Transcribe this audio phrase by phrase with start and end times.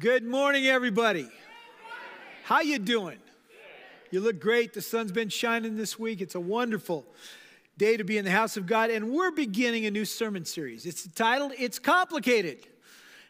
[0.00, 1.28] Good morning, everybody.
[2.42, 3.18] How you doing?
[4.10, 4.74] You look great.
[4.74, 6.20] The sun's been shining this week.
[6.20, 7.06] It's a wonderful
[7.78, 10.84] day to be in the house of God, and we're beginning a new sermon series.
[10.84, 12.66] It's titled "It's Complicated."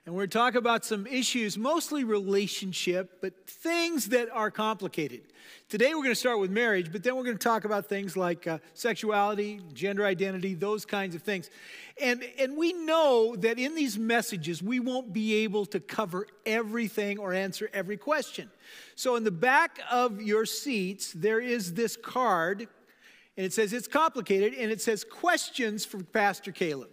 [0.06, 5.22] And we're talking about some issues, mostly relationship, but things that are complicated.
[5.70, 8.14] Today we're going to start with marriage, but then we're going to talk about things
[8.14, 11.48] like uh, sexuality, gender identity, those kinds of things.
[11.98, 17.18] And, and we know that in these messages, we won't be able to cover everything
[17.18, 18.50] or answer every question.
[18.96, 22.68] So in the back of your seats, there is this card,
[23.38, 26.90] and it says it's complicated, and it says questions from Pastor Caleb.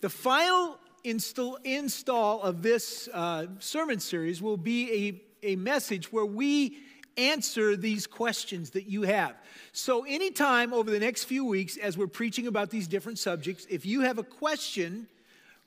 [0.00, 6.26] The final install, install of this uh, sermon series will be a, a message where
[6.26, 6.78] we
[7.16, 9.34] answer these questions that you have.
[9.72, 13.84] So, anytime over the next few weeks, as we're preaching about these different subjects, if
[13.84, 15.06] you have a question,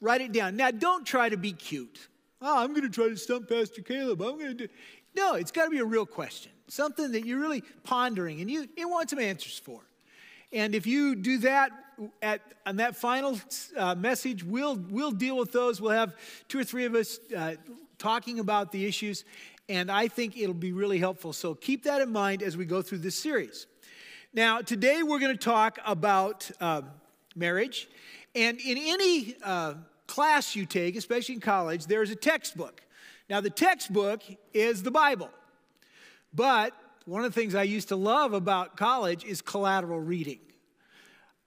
[0.02, 0.56] write it down.
[0.56, 2.08] Now, don't try to be cute.
[2.42, 4.22] Oh, I'm going to try to stump Pastor Caleb.
[4.22, 4.68] I'm going to do.
[5.16, 8.68] No, it's got to be a real question, something that you're really pondering and you,
[8.76, 9.82] you want some answers for.
[10.52, 11.72] And if you do that
[12.22, 13.40] at on that final
[13.78, 15.80] uh, message, we'll we'll deal with those.
[15.80, 16.16] We'll have
[16.48, 17.56] two or three of us uh,
[17.98, 19.24] talking about the issues,
[19.70, 21.34] and I think it'll be really helpful.
[21.34, 23.68] So keep that in mind as we go through this series.
[24.34, 26.82] Now, today we're going to talk about uh,
[27.36, 27.88] marriage,
[28.34, 29.76] and in any uh,
[30.08, 32.82] class you take, especially in college, there is a textbook.
[33.30, 34.22] Now, the textbook
[34.54, 35.30] is the Bible,
[36.34, 36.74] but
[37.06, 40.40] one of the things I used to love about college is collateral reading.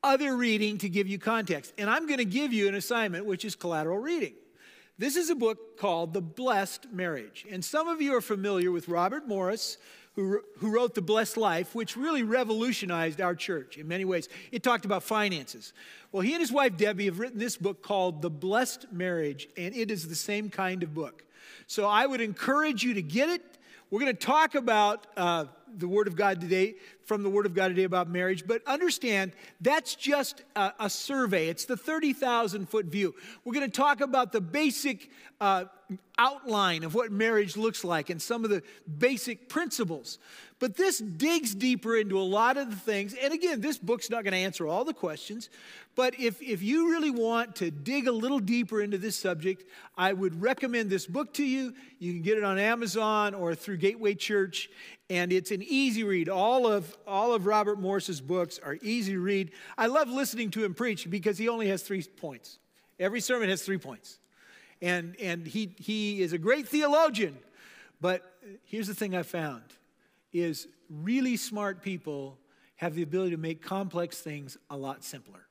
[0.03, 1.75] Other reading to give you context.
[1.77, 4.35] And I'm going to give you an assignment, which is collateral reading.
[4.97, 7.47] This is a book called The Blessed Marriage.
[7.51, 9.79] And some of you are familiar with Robert Morris,
[10.15, 14.29] who, who wrote The Blessed Life, which really revolutionized our church in many ways.
[14.51, 15.73] It talked about finances.
[16.11, 19.75] Well, he and his wife Debbie have written this book called The Blessed Marriage, and
[19.77, 21.25] it is the same kind of book.
[21.69, 23.59] So I would encourage you to get it.
[23.91, 25.45] We're going to talk about uh,
[25.77, 26.75] the Word of God today,
[27.09, 29.33] from the Word of God today about marriage, but understand
[29.63, 31.49] that's just a, a survey.
[31.49, 33.15] It's the 30,000 foot view.
[33.45, 35.11] We're going to talk about the basic
[35.41, 35.65] uh,
[36.19, 38.63] outline of what marriage looks like and some of the
[38.99, 40.19] basic principles.
[40.61, 43.15] But this digs deeper into a lot of the things.
[43.15, 45.51] And again, this book's not going to answer all the questions.
[45.95, 49.65] But if, if you really want to dig a little deeper into this subject,
[49.97, 51.75] I would recommend this book to you.
[52.01, 54.69] You can get it on Amazon or through Gateway Church.
[55.09, 56.29] And it's an easy read.
[56.29, 59.53] All of, all of Robert Morris's books are easy to read.
[59.77, 62.59] I love listening to him preach because he only has three points.
[62.99, 64.19] Every sermon has three points.
[64.81, 67.37] And, and he, he is a great theologian.
[68.01, 68.23] But
[68.65, 69.63] here's the thing I found
[70.33, 72.39] is really smart people
[72.77, 75.47] have the ability to make complex things a lot simpler.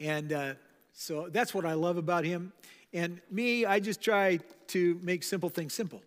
[0.00, 0.54] And uh,
[0.92, 2.52] so that's what I love about him.
[2.92, 6.02] And me, I just try to make simple things simple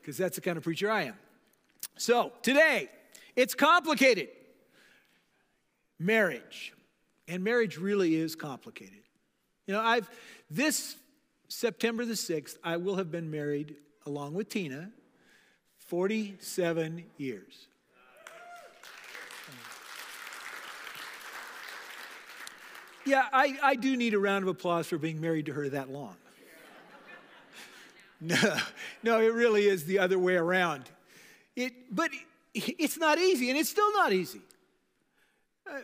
[0.00, 1.14] because that's the kind of preacher I am.
[1.98, 2.88] So today,
[3.36, 4.28] it's complicated.
[5.98, 6.72] Marriage.
[7.26, 9.02] And marriage really is complicated.
[9.66, 10.08] You know, I've,
[10.48, 10.96] this
[11.48, 13.76] September the 6th, I will have been married
[14.06, 14.90] along with Tina
[15.76, 17.66] 47 years.
[23.04, 25.90] Yeah, I, I do need a round of applause for being married to her that
[25.90, 26.16] long.
[28.20, 28.56] No,
[29.04, 30.90] no, it really is the other way around.
[31.58, 32.12] It, but
[32.54, 34.40] it's not easy, and it's still not easy.
[35.68, 35.80] Uh,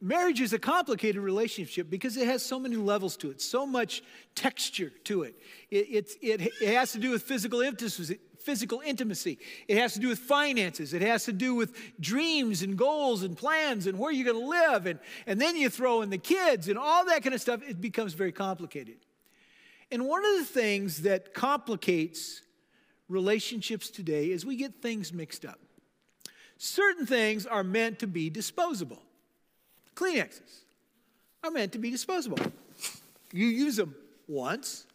[0.00, 4.02] marriage is a complicated relationship because it has so many levels to it, so much
[4.34, 5.34] texture to it.
[5.70, 9.38] It, it, it, it has to do with physical intimacy, physical intimacy.
[9.68, 10.94] It has to do with finances.
[10.94, 14.48] It has to do with dreams and goals and plans and where you're going to
[14.48, 14.86] live.
[14.86, 17.60] And, and then you throw in the kids and all that kind of stuff.
[17.68, 18.96] It becomes very complicated.
[19.90, 22.40] And one of the things that complicates
[23.10, 25.58] relationships today is we get things mixed up.
[26.56, 29.02] Certain things are meant to be disposable.
[29.94, 30.60] Kleenexes
[31.42, 32.38] are meant to be disposable.
[33.32, 33.94] You use them
[34.28, 34.86] once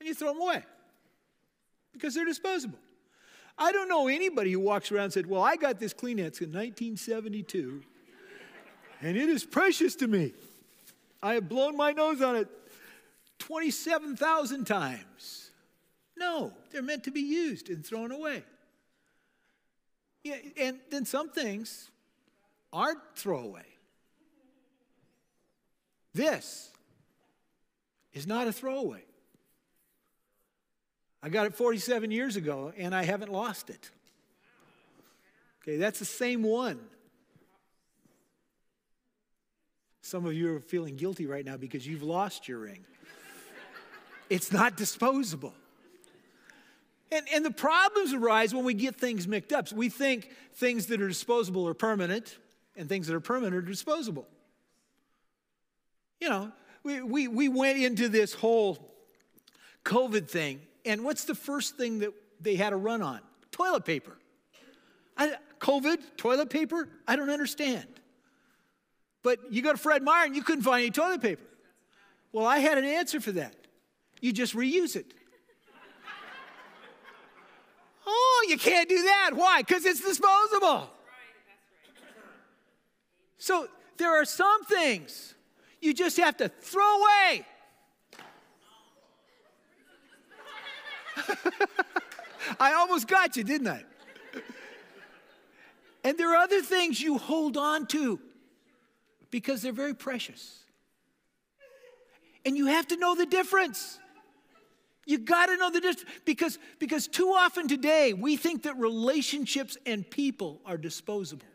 [0.00, 0.64] and you throw them away
[1.92, 2.78] because they're disposable.
[3.58, 6.50] I don't know anybody who walks around and said, Well, I got this Kleenex in
[6.52, 7.82] 1972,
[9.00, 10.32] and it is precious to me.
[11.22, 12.48] I have blown my nose on it
[13.38, 15.41] 27,000 times.
[16.16, 18.44] No, they're meant to be used and thrown away.
[20.24, 21.90] Yeah, and then some things
[22.72, 23.66] aren't throwaway.
[26.14, 26.70] This
[28.12, 29.02] is not a throwaway.
[31.22, 33.90] I got it 47 years ago and I haven't lost it.
[35.62, 36.80] Okay, that's the same one.
[40.02, 42.84] Some of you are feeling guilty right now because you've lost your ring.
[44.28, 45.54] It's not disposable.
[47.12, 49.68] And, and the problems arise when we get things mixed up.
[49.68, 52.38] So we think things that are disposable are permanent,
[52.74, 54.26] and things that are permanent are disposable.
[56.20, 58.94] You know, we, we, we went into this whole
[59.84, 63.20] COVID thing, and what's the first thing that they had to run on?
[63.50, 64.16] Toilet paper.
[65.18, 66.88] I, COVID, toilet paper?
[67.06, 67.86] I don't understand.
[69.22, 71.44] But you go to Fred Meyer and you couldn't find any toilet paper.
[72.32, 73.54] Well, I had an answer for that.
[74.22, 75.12] You just reuse it.
[78.06, 79.30] Oh, you can't do that.
[79.34, 79.62] Why?
[79.62, 80.88] Because it's disposable.
[83.38, 85.34] So there are some things
[85.80, 87.46] you just have to throw away.
[92.60, 93.84] I almost got you, didn't I?
[96.04, 98.18] And there are other things you hold on to
[99.30, 100.64] because they're very precious.
[102.44, 103.98] And you have to know the difference.
[105.04, 109.76] You got to know the difference because, because too often today we think that relationships
[109.84, 111.46] and people are disposable.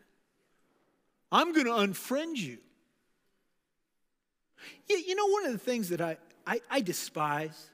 [1.32, 2.58] I'm going to unfriend you.
[4.88, 7.70] You, you know, one of the things that I, I, I despise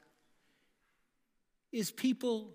[1.73, 2.53] is people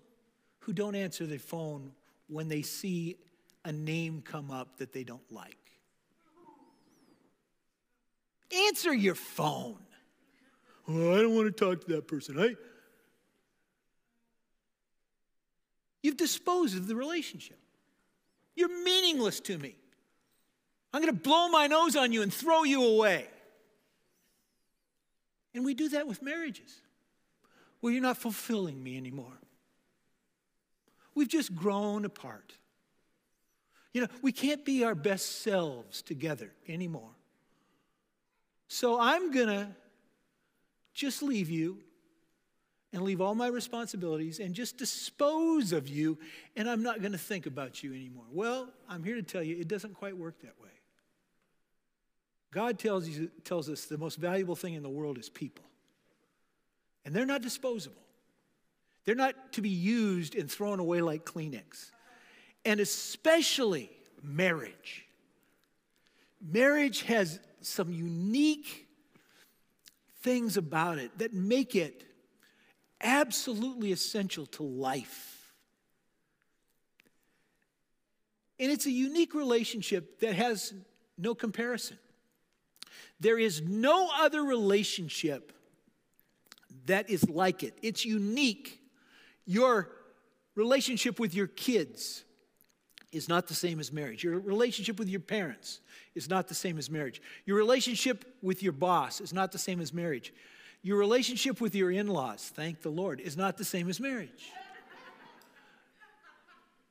[0.60, 1.92] who don't answer their phone
[2.28, 3.16] when they see
[3.64, 5.56] a name come up that they don't like.
[8.68, 9.78] Answer your phone.
[10.88, 12.40] Oh, I don't want to talk to that person.
[12.40, 12.56] I,
[16.02, 17.58] You've disposed of the relationship.
[18.54, 19.76] You're meaningless to me.
[20.92, 23.26] I'm going to blow my nose on you and throw you away.
[25.54, 26.80] And we do that with marriages.
[27.80, 29.38] Well, you're not fulfilling me anymore.
[31.14, 32.54] We've just grown apart.
[33.92, 37.10] You know, we can't be our best selves together anymore.
[38.68, 39.68] So I'm going to
[40.94, 41.78] just leave you
[42.92, 46.18] and leave all my responsibilities and just dispose of you,
[46.56, 48.24] and I'm not going to think about you anymore.
[48.32, 50.68] Well, I'm here to tell you it doesn't quite work that way.
[52.52, 55.64] God tells, you, tells us the most valuable thing in the world is people,
[57.04, 57.96] and they're not disposable.
[59.04, 61.90] They're not to be used and thrown away like Kleenex.
[62.64, 63.90] And especially
[64.22, 65.06] marriage.
[66.40, 68.86] Marriage has some unique
[70.22, 72.04] things about it that make it
[73.00, 75.52] absolutely essential to life.
[78.58, 80.74] And it's a unique relationship that has
[81.16, 81.98] no comparison.
[83.18, 85.52] There is no other relationship
[86.86, 87.76] that is like it.
[87.82, 88.80] It's unique
[89.46, 89.90] your
[90.54, 92.24] relationship with your kids
[93.12, 94.22] is not the same as marriage.
[94.22, 95.80] Your relationship with your parents
[96.14, 97.20] is not the same as marriage.
[97.46, 100.32] Your relationship with your boss is not the same as marriage.
[100.82, 104.50] Your relationship with your in laws, thank the Lord, is not the same as marriage.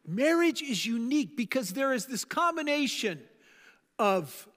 [0.07, 3.19] marriage is unique because there is this combination
[3.97, 4.47] of,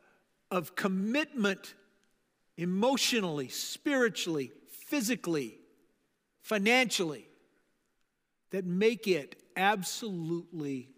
[0.50, 1.74] of commitment
[2.58, 5.58] emotionally, spiritually, physically,
[6.42, 7.26] financially
[8.50, 10.90] that make it absolutely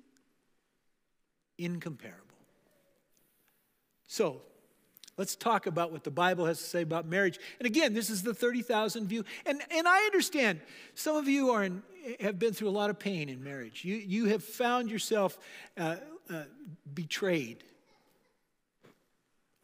[1.57, 2.21] incomparable.
[4.09, 4.43] So,
[5.17, 7.39] let's talk about what the Bible has to say about marriage.
[7.59, 9.25] And again, this is the 30,000 view.
[9.47, 10.61] And, and I understand
[10.95, 11.83] some of you are in,
[12.21, 13.85] have been through a lot of pain in marriage.
[13.85, 15.39] You, you have found yourself
[15.77, 15.97] uh,
[16.31, 16.45] uh,
[16.93, 17.63] betrayed.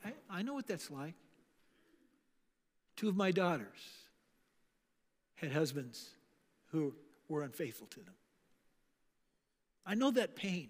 [0.04, 1.14] I, I know what that's like.
[2.96, 3.78] Two of my daughters
[5.36, 6.10] had husbands
[6.70, 6.94] who
[7.28, 8.14] were unfaithful to them.
[9.86, 10.68] I know that pain.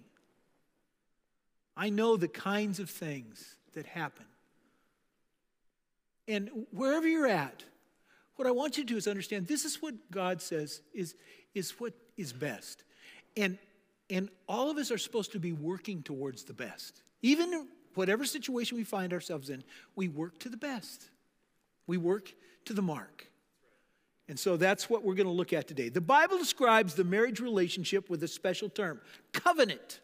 [1.76, 4.26] I know the kinds of things that happen.
[6.30, 7.64] And wherever you're at,
[8.36, 11.16] what I want you to do is understand this is what God says is,
[11.56, 12.84] is what is best.
[13.36, 13.58] And,
[14.08, 17.02] and all of us are supposed to be working towards the best.
[17.20, 19.64] Even whatever situation we find ourselves in,
[19.96, 21.10] we work to the best.
[21.88, 22.32] We work
[22.66, 23.26] to the mark.
[24.28, 25.88] And so that's what we're going to look at today.
[25.88, 29.00] The Bible describes the marriage relationship with a special term
[29.32, 29.98] covenant.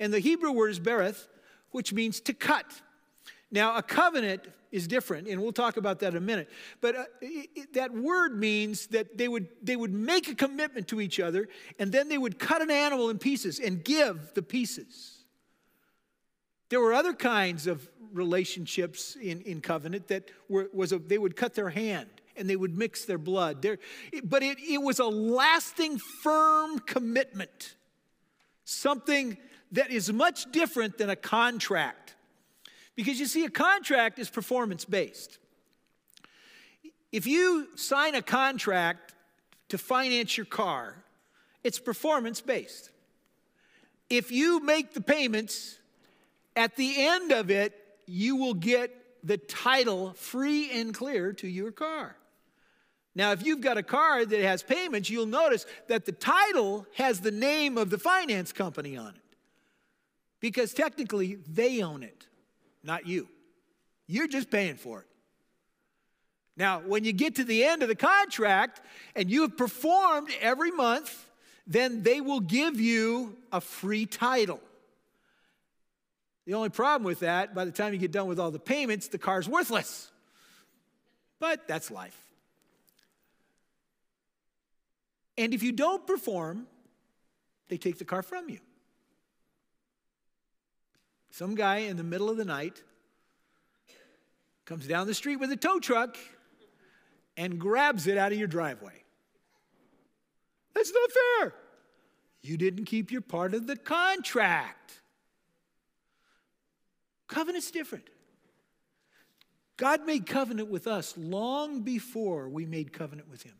[0.00, 1.28] And the Hebrew word is bereth,
[1.70, 2.66] which means to cut.
[3.52, 6.48] Now, a covenant is different, and we'll talk about that in a minute.
[6.80, 10.88] But uh, it, it, that word means that they would, they would make a commitment
[10.88, 14.42] to each other, and then they would cut an animal in pieces and give the
[14.42, 15.18] pieces.
[16.70, 21.36] There were other kinds of relationships in, in covenant that were, was a, they would
[21.36, 23.60] cut their hand and they would mix their blood.
[23.60, 23.78] There,
[24.24, 27.76] but it, it was a lasting, firm commitment,
[28.64, 29.36] something
[29.72, 32.14] that is much different than a contract.
[32.94, 35.38] Because you see, a contract is performance based.
[37.10, 39.14] If you sign a contract
[39.68, 40.96] to finance your car,
[41.64, 42.90] it's performance based.
[44.10, 45.78] If you make the payments,
[46.56, 48.94] at the end of it, you will get
[49.24, 52.16] the title free and clear to your car.
[53.14, 57.20] Now, if you've got a car that has payments, you'll notice that the title has
[57.20, 59.36] the name of the finance company on it
[60.40, 62.26] because technically they own it,
[62.82, 63.28] not you.
[64.06, 65.06] You're just paying for it.
[66.56, 68.80] Now, when you get to the end of the contract
[69.16, 71.26] and you have performed every month,
[71.66, 74.60] then they will give you a free title.
[76.44, 79.08] The only problem with that, by the time you get done with all the payments,
[79.08, 80.10] the car's worthless.
[81.38, 82.18] But that's life.
[85.38, 86.66] And if you don't perform,
[87.68, 88.58] they take the car from you.
[91.32, 92.82] Some guy in the middle of the night
[94.66, 96.18] comes down the street with a tow truck
[97.38, 99.02] and grabs it out of your driveway.
[100.74, 101.54] That's not fair.
[102.42, 105.00] You didn't keep your part of the contract.
[107.28, 108.08] Covenant's different.
[109.78, 113.54] God made covenant with us long before we made covenant with Him.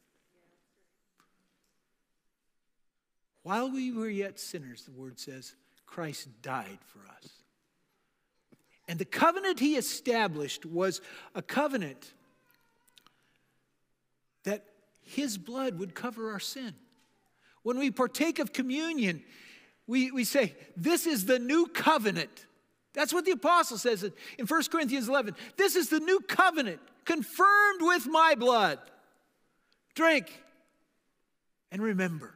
[3.45, 5.55] While we were yet sinners, the word says,
[5.87, 7.42] Christ died for us.
[8.93, 11.01] And the covenant he established was
[11.35, 12.13] a covenant
[14.45, 14.67] that
[15.01, 16.75] his blood would cover our sin.
[17.63, 19.23] When we partake of communion,
[19.87, 22.45] we, we say, This is the new covenant.
[22.93, 24.05] That's what the apostle says
[24.37, 25.37] in 1 Corinthians 11.
[25.57, 28.79] This is the new covenant confirmed with my blood.
[29.95, 30.39] Drink
[31.71, 32.35] and remember.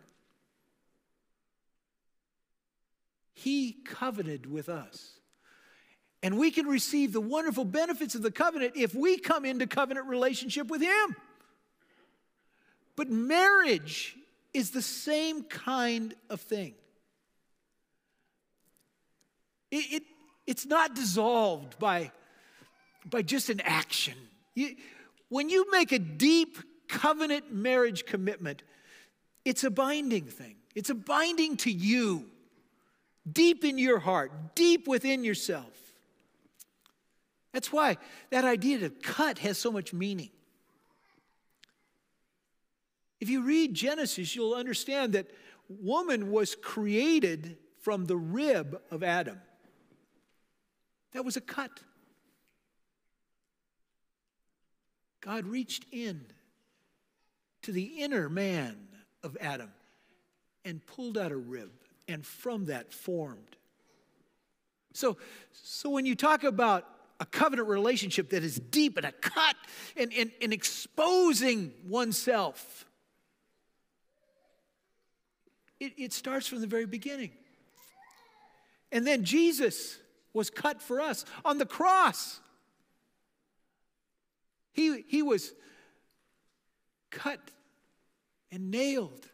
[3.34, 5.15] He covenanted with us.
[6.26, 10.08] And we can receive the wonderful benefits of the covenant if we come into covenant
[10.08, 11.14] relationship with Him.
[12.96, 14.16] But marriage
[14.52, 16.74] is the same kind of thing.
[19.70, 20.02] It, it
[20.48, 22.10] it's not dissolved by,
[23.08, 24.14] by just an action.
[24.56, 24.74] You,
[25.28, 28.64] when you make a deep covenant marriage commitment,
[29.44, 30.56] it's a binding thing.
[30.74, 32.24] It's a binding to you,
[33.32, 35.85] deep in your heart, deep within yourself.
[37.56, 37.96] That's why
[38.28, 40.28] that idea to cut has so much meaning.
[43.18, 45.30] If you read Genesis, you'll understand that
[45.66, 49.40] woman was created from the rib of Adam.
[51.12, 51.70] That was a cut.
[55.22, 56.26] God reached in
[57.62, 58.76] to the inner man
[59.22, 59.70] of Adam
[60.62, 61.70] and pulled out a rib,
[62.06, 63.56] and from that formed.
[64.92, 65.16] So,
[65.52, 69.56] so when you talk about a covenant relationship that is deep and a cut
[69.96, 72.84] and, and, and exposing oneself,
[75.80, 77.30] it, it starts from the very beginning.
[78.92, 79.98] And then Jesus
[80.32, 82.40] was cut for us on the cross.
[84.72, 85.52] He, he was
[87.10, 87.40] cut
[88.52, 89.26] and nailed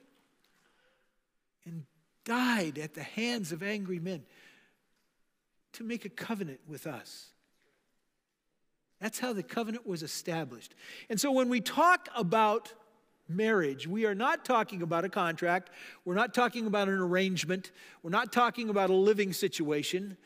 [1.65, 1.85] and
[2.25, 4.23] died at the hands of angry men
[5.73, 7.33] to make a covenant with us.
[9.02, 10.76] That's how the covenant was established.
[11.11, 12.73] And so when we talk about
[13.28, 15.71] marriage, we are not talking about a contract,
[16.04, 17.73] we're not talking about an arrangement,
[18.04, 20.16] we're not talking about a living situation.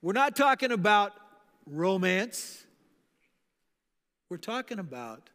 [0.00, 1.12] We're not talking about
[1.66, 2.64] romance.
[4.30, 5.28] We're talking about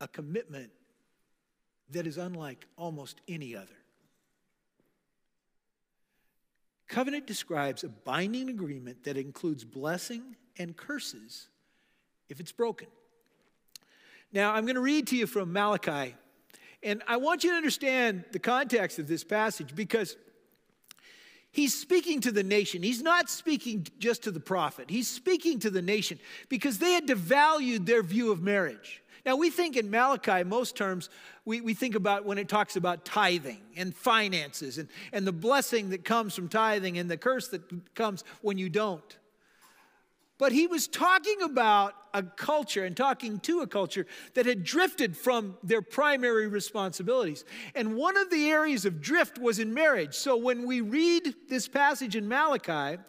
[0.00, 0.70] a commitment
[1.90, 3.68] that is unlike almost any other.
[6.88, 11.48] Covenant describes a binding agreement that includes blessing and curses
[12.28, 12.88] if it's broken.
[14.32, 16.14] Now, I'm going to read to you from Malachi,
[16.82, 20.16] and I want you to understand the context of this passage because
[21.52, 22.82] He's speaking to the nation.
[22.82, 24.88] He's not speaking just to the prophet.
[24.88, 26.18] He's speaking to the nation
[26.48, 29.02] because they had devalued their view of marriage.
[29.26, 31.10] Now, we think in Malachi, most terms,
[31.44, 35.90] we, we think about when it talks about tithing and finances and, and the blessing
[35.90, 39.18] that comes from tithing and the curse that comes when you don't.
[40.42, 45.16] But he was talking about a culture and talking to a culture that had drifted
[45.16, 47.44] from their primary responsibilities.
[47.76, 50.14] And one of the areas of drift was in marriage.
[50.16, 53.00] So when we read this passage in Malachi,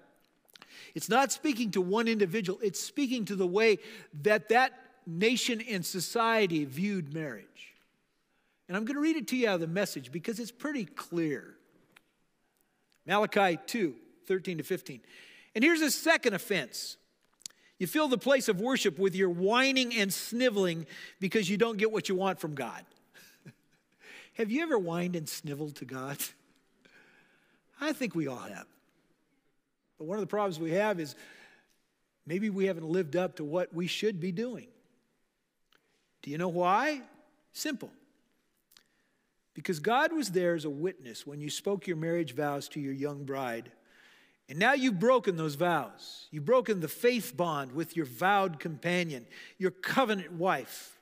[0.93, 3.79] it's not speaking to one individual, it's speaking to the way
[4.21, 4.73] that that
[5.07, 7.73] nation and society viewed marriage.
[8.67, 10.85] And I'm going to read it to you out of the message because it's pretty
[10.85, 11.55] clear.
[13.07, 13.95] Malachi 2
[14.27, 15.01] 13 to 15.
[15.55, 16.97] And here's a second offense
[17.83, 20.87] You fill the place of worship with your whining and sniveling
[21.19, 22.81] because you don't get what you want from God.
[24.35, 26.17] have you ever whined and sniveled to God?
[27.81, 28.67] I think we all have.
[29.97, 31.15] But one of the problems we have is
[32.25, 34.67] maybe we haven't lived up to what we should be doing.
[36.21, 37.01] Do you know why?
[37.51, 37.91] Simple.
[39.55, 42.93] Because God was there as a witness when you spoke your marriage vows to your
[42.93, 43.73] young bride.
[44.49, 46.27] And now you've broken those vows.
[46.31, 49.25] You've broken the faith bond with your vowed companion,
[49.57, 50.99] your covenant wife.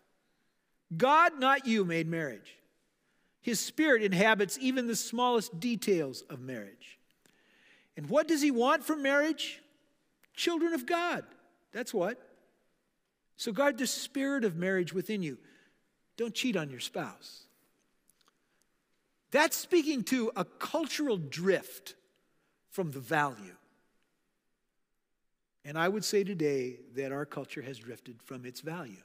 [0.95, 2.57] God, not you, made marriage.
[3.41, 6.99] His spirit inhabits even the smallest details of marriage.
[7.97, 9.61] And what does he want from marriage?
[10.35, 11.23] Children of God.
[11.71, 12.19] That's what.
[13.37, 15.39] So guard the spirit of marriage within you.
[16.15, 17.45] Don't cheat on your spouse.
[19.31, 21.95] That's speaking to a cultural drift
[22.71, 23.55] from the value.
[25.63, 29.03] And I would say today that our culture has drifted from its value.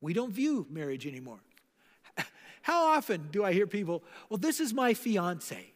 [0.00, 1.40] We don't view marriage anymore.
[2.62, 5.66] How often do I hear people, well, this is my fiance?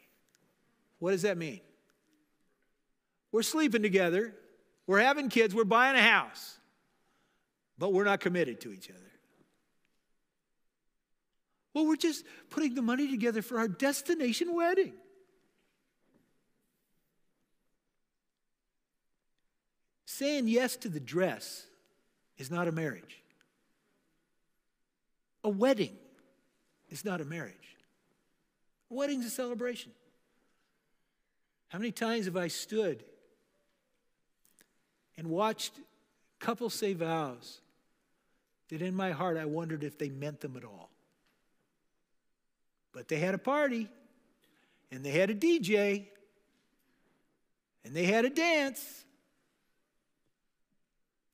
[0.99, 1.61] What does that mean?
[3.33, 4.35] We're sleeping together,
[4.87, 6.59] we're having kids, we're buying a house,
[7.77, 9.01] but we're not committed to each other.
[11.75, 14.95] Well, we're just putting the money together for our destination wedding.
[20.17, 21.67] Saying yes to the dress
[22.39, 23.21] is not a marriage.
[25.45, 25.95] A wedding
[26.89, 27.77] is not a marriage.
[28.91, 29.93] A wedding's a celebration.
[31.69, 33.05] How many times have I stood
[35.19, 35.73] and watched
[36.39, 37.61] couples say vows
[38.71, 40.89] that in my heart I wondered if they meant them at all?
[42.95, 43.87] But they had a party,
[44.91, 46.07] and they had a DJ,
[47.85, 49.03] and they had a dance,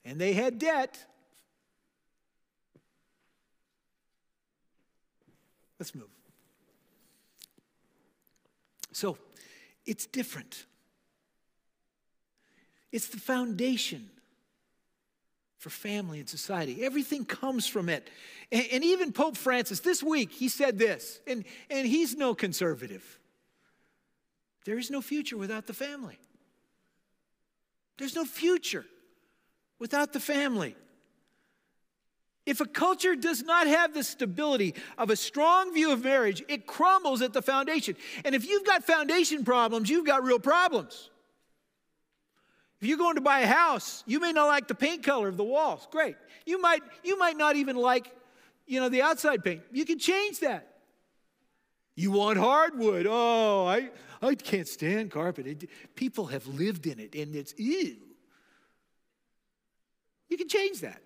[0.05, 0.99] and they had debt.
[5.79, 6.09] Let's move.
[8.93, 9.17] So,
[9.87, 10.67] it's different.
[12.93, 14.11] It's the foundation
[15.59, 16.85] for family and society.
[16.85, 18.11] Everything comes from it.
[18.51, 23.19] And, and, even Pope Francis, this week, he said this, and, and he's no conservative.
[24.65, 26.19] There is no future without the family.
[27.97, 28.85] There's no future
[29.83, 30.77] without the family.
[32.47, 36.69] If a culture does not have the stability of a strong view of marriage, it
[36.69, 37.97] crumbles at the foundation.
[38.25, 41.11] And if you've got foundation problems, you've got real problems.
[42.81, 45.37] If you're going to buy a house, you may not like the paint color of
[45.37, 45.89] the walls.
[45.91, 46.15] Great.
[46.47, 48.15] You might, you might not even like,
[48.69, 49.63] you know, the outside paint.
[49.73, 50.69] You can change that.
[51.97, 53.09] You want hardwood.
[53.09, 53.91] Oh, I,
[54.21, 55.49] I can't stand carpet.
[55.49, 57.97] It, people have lived in it and it's ew.
[60.33, 61.03] You can change that.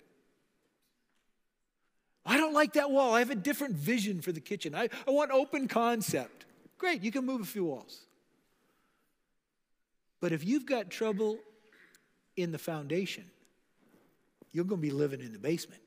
[2.25, 3.13] I don't like that wall.
[3.13, 4.73] I have a different vision for the kitchen.
[4.73, 6.45] I, I want open concept.
[6.79, 8.03] Great, you can move a few walls.
[10.21, 11.41] But if you've got trouble
[12.37, 13.25] in the foundation,
[14.53, 15.83] you're going to be living in the basement.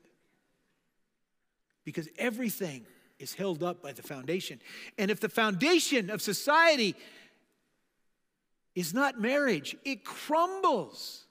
[1.86, 2.84] Because everything
[3.18, 4.60] is held up by the foundation.
[4.98, 6.94] And if the foundation of society
[8.74, 11.24] is not marriage, it crumbles.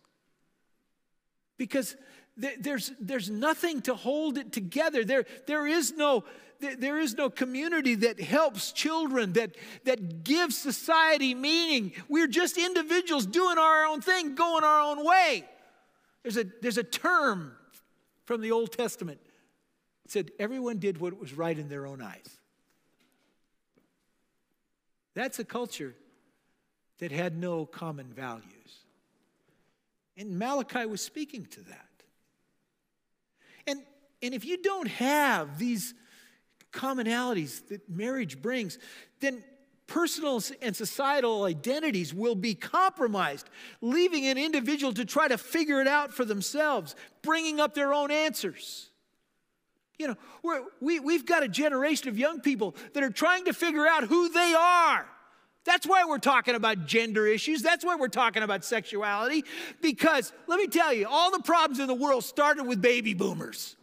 [1.60, 1.96] Because
[2.38, 5.04] there's, there's nothing to hold it together.
[5.04, 6.24] There, there, is no,
[6.60, 11.92] there is no community that helps children, that, that gives society meaning.
[12.08, 15.44] We're just individuals doing our own thing, going our own way.
[16.24, 17.52] There's a, there's a term
[18.26, 19.20] from the Old Testament.
[20.06, 22.38] It said, everyone did what was right in their own eyes.
[25.14, 25.94] That's a culture
[27.00, 28.59] that had no common values.
[30.20, 31.88] And Malachi was speaking to that.
[33.66, 33.80] And,
[34.22, 35.94] and if you don't have these
[36.74, 38.78] commonalities that marriage brings,
[39.22, 39.42] then
[39.88, 45.88] personal and societal identities will be compromised, leaving an individual to try to figure it
[45.88, 48.90] out for themselves, bringing up their own answers.
[49.98, 53.54] You know, we're, we, we've got a generation of young people that are trying to
[53.54, 55.08] figure out who they are.
[55.66, 57.62] That's why we're talking about gender issues.
[57.62, 59.44] That's why we're talking about sexuality.
[59.82, 63.76] Because let me tell you, all the problems in the world started with baby boomers.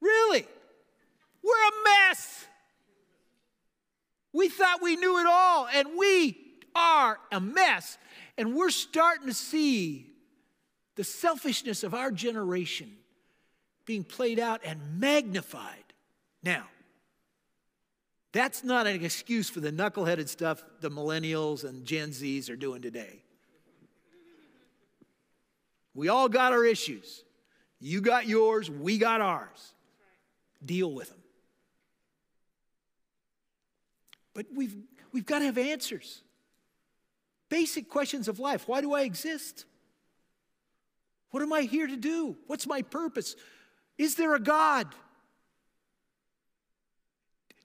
[0.00, 0.46] Really?
[1.42, 2.46] We're a mess.
[4.32, 6.36] We thought we knew it all, and we
[6.74, 7.98] are a mess.
[8.36, 10.06] And we're starting to see
[10.96, 12.90] the selfishness of our generation
[13.86, 15.84] being played out and magnified.
[16.42, 16.66] Now,
[18.34, 22.82] that's not an excuse for the knuckleheaded stuff the millennials and Gen Zs are doing
[22.82, 23.22] today.
[25.94, 27.22] We all got our issues.
[27.80, 29.74] You got yours, we got ours.
[30.64, 31.20] Deal with them.
[34.34, 34.74] But we've,
[35.12, 36.22] we've got to have answers.
[37.48, 38.66] Basic questions of life.
[38.66, 39.64] Why do I exist?
[41.30, 42.36] What am I here to do?
[42.48, 43.36] What's my purpose?
[43.96, 44.88] Is there a God?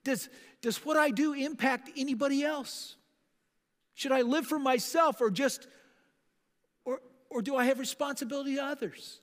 [0.10, 0.28] Does,
[0.64, 2.96] does what I do impact anybody else?
[3.94, 5.68] Should I live for myself or just,
[6.84, 9.22] or, or do I have responsibility to others?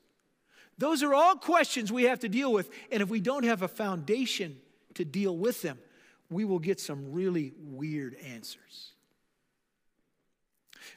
[0.79, 2.71] Those are all questions we have to deal with.
[2.93, 4.59] And if we don't have a foundation
[4.95, 5.77] to deal with them,
[6.31, 8.93] we will get some really weird answers.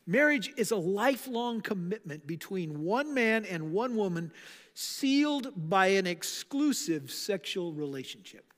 [0.05, 4.31] Marriage is a lifelong commitment between one man and one woman,
[4.75, 8.48] sealed by an exclusive sexual relationship.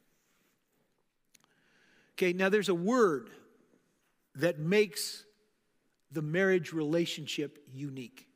[2.17, 3.30] Okay, now there's a word
[4.36, 5.26] that makes
[6.12, 8.28] the marriage relationship unique.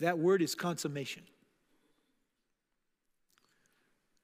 [0.00, 1.22] That word is consummation.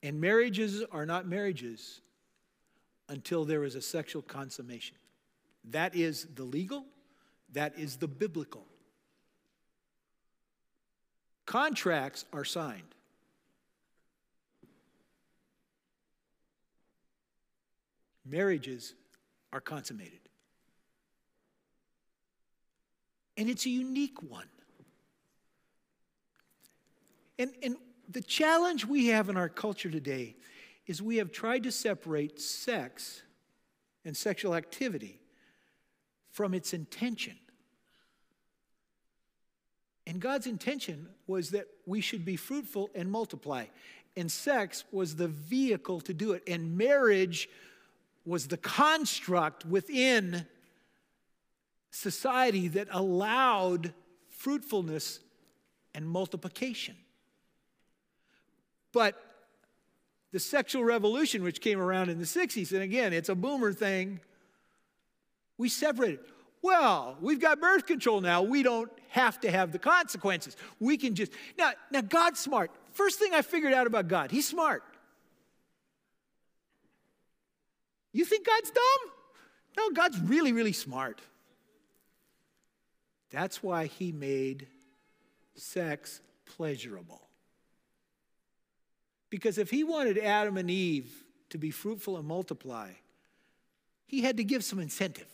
[0.03, 2.01] And marriages are not marriages
[3.09, 4.97] until there is a sexual consummation.
[5.71, 6.85] That is the legal,
[7.53, 8.65] that is the biblical.
[11.45, 12.95] Contracts are signed.
[18.31, 18.95] Marriages
[19.53, 20.21] are consummated.
[23.37, 24.49] And it's a unique one.
[27.39, 27.77] And, and
[28.09, 30.37] the challenge we have in our culture today
[30.87, 33.23] is we have tried to separate sex
[34.05, 35.21] and sexual activity
[36.31, 37.37] from its intention.
[40.07, 43.67] And God's intention was that we should be fruitful and multiply.
[44.17, 46.43] And sex was the vehicle to do it.
[46.47, 47.49] And marriage
[48.31, 50.47] was the construct within
[51.91, 53.93] society that allowed
[54.29, 55.19] fruitfulness
[55.95, 56.95] and multiplication.
[58.93, 59.21] But
[60.31, 64.21] the sexual revolution, which came around in the 60s, and again, it's a boomer thing,
[65.59, 66.21] we separated.
[66.63, 68.43] Well, we've got birth control now.
[68.43, 70.57] We don't have to have the consequences.
[70.79, 71.33] We can just.
[71.59, 72.71] Now, now God's smart.
[72.93, 74.85] First thing I figured out about God, He's smart.
[78.13, 79.13] You think God's dumb?
[79.77, 81.21] No, God's really, really smart.
[83.31, 84.67] That's why He made
[85.55, 87.23] sex pleasurable.
[89.31, 91.11] Because if he wanted Adam and Eve
[91.51, 92.91] to be fruitful and multiply,
[94.07, 95.29] he had to give some incentive.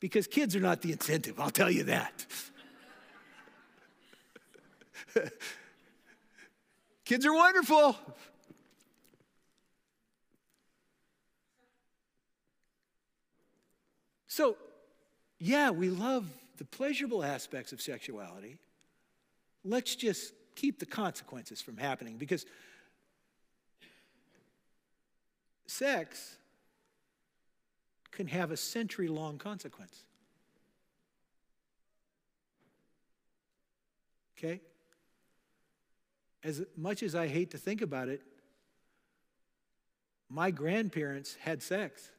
[0.00, 2.26] Because kids are not the incentive, I'll tell you that.
[7.04, 7.94] kids are wonderful.
[14.40, 14.56] So,
[15.38, 16.26] yeah, we love
[16.56, 18.56] the pleasurable aspects of sexuality.
[19.66, 22.46] Let's just keep the consequences from happening because
[25.66, 26.38] sex
[28.12, 30.04] can have a century long consequence.
[34.38, 34.62] Okay?
[36.42, 38.22] As much as I hate to think about it,
[40.30, 42.10] my grandparents had sex.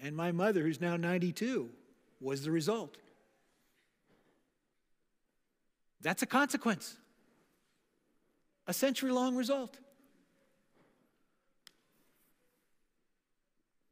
[0.00, 1.70] And my mother, who's now 92,
[2.20, 2.96] was the result.
[6.02, 6.96] That's a consequence,
[8.66, 9.76] a century long result.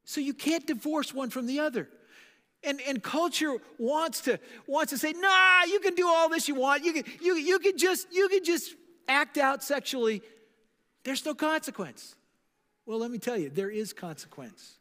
[0.04, 1.88] So you can't divorce one from the other.
[2.62, 6.54] And, and culture wants to, wants to say, nah, you can do all this you
[6.54, 6.84] want.
[6.84, 8.74] You can, you, you can just, you can just
[9.08, 10.22] act out sexually.
[11.02, 12.14] There's no consequence.
[12.86, 14.78] Well, let me tell you, there is consequence.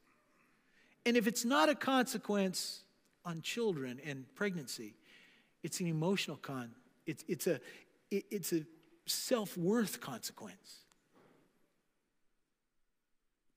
[1.05, 2.83] And if it's not a consequence
[3.25, 4.95] on children and pregnancy,
[5.63, 6.71] it's an emotional con
[7.05, 7.59] it's, it's a,
[8.11, 8.63] it's a
[9.05, 10.77] self worth consequence.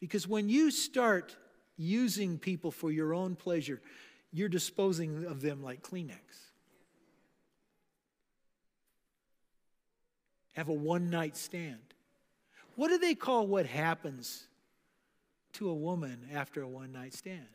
[0.01, 1.37] Because when you start
[1.77, 3.81] using people for your own pleasure,
[4.33, 6.19] you're disposing of them like Kleenex.
[10.55, 11.79] Have a one night stand.
[12.77, 14.47] What do they call what happens
[15.57, 17.47] to a woman after a one night stand?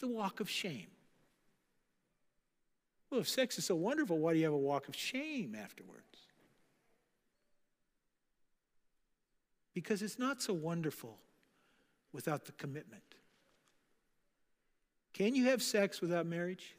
[0.00, 0.86] The walk of shame.
[3.10, 6.02] Well, if sex is so wonderful, why do you have a walk of shame afterwards?
[9.74, 11.18] Because it's not so wonderful
[12.12, 13.02] without the commitment.
[15.12, 16.74] Can you have sex without marriage?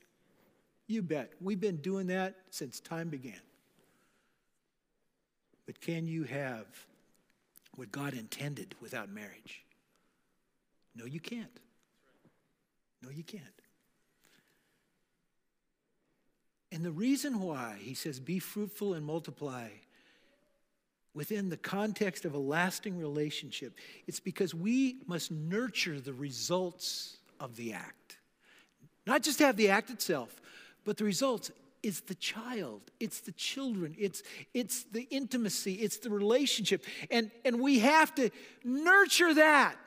[0.87, 1.33] You bet.
[1.39, 3.41] We've been doing that since time began.
[5.65, 6.65] But can you have
[7.75, 9.63] what God intended without marriage?
[10.95, 11.59] No, you can't.
[13.01, 13.43] No, you can't.
[16.71, 19.69] And the reason why he says, be fruitful and multiply
[21.13, 23.73] within the context of a lasting relationship,
[24.07, 28.17] it's because we must nurture the results of the act.
[29.07, 30.39] Not just have the act itself,
[30.85, 34.21] but the results is the child it's the children it's
[34.53, 38.29] it's the intimacy it's the relationship and and we have to
[38.65, 39.77] nurture that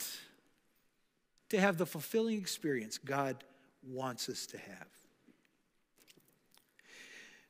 [1.53, 3.45] to have the fulfilling experience god
[3.89, 4.89] wants us to have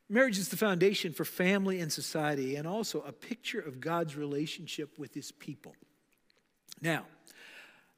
[0.09, 4.99] marriage is the foundation for family and society and also a picture of god's relationship
[4.99, 5.75] with his people
[6.81, 7.05] now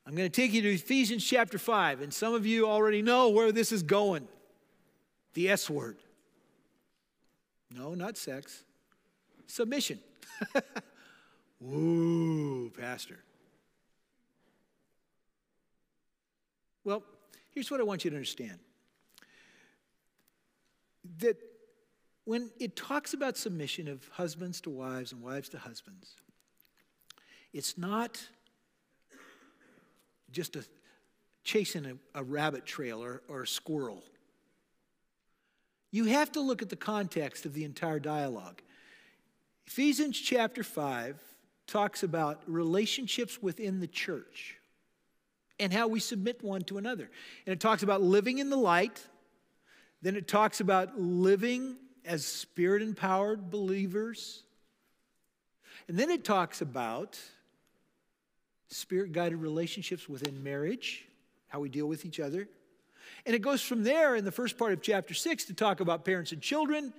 [0.06, 3.28] i'm going to take you to ephesians chapter 5 and some of you already know
[3.28, 4.28] where this is going
[5.34, 5.96] the s word
[7.76, 8.64] no, not sex.
[9.46, 9.98] Submission.
[11.62, 13.18] Ooh, Pastor.
[16.84, 17.02] Well,
[17.50, 18.58] here's what I want you to understand
[21.18, 21.36] that
[22.24, 26.14] when it talks about submission of husbands to wives and wives to husbands,
[27.52, 28.26] it's not
[30.30, 30.64] just a
[31.44, 34.02] chasing a, a rabbit trail or, or a squirrel.
[35.90, 38.62] You have to look at the context of the entire dialogue.
[39.66, 41.20] Ephesians chapter 5
[41.66, 44.56] talks about relationships within the church
[45.58, 47.10] and how we submit one to another.
[47.46, 49.06] And it talks about living in the light.
[50.02, 54.42] Then it talks about living as spirit empowered believers.
[55.88, 57.18] And then it talks about
[58.68, 61.06] spirit guided relationships within marriage,
[61.48, 62.48] how we deal with each other.
[63.26, 66.04] And it goes from there in the first part of chapter 6 to talk about
[66.04, 66.92] parents and children,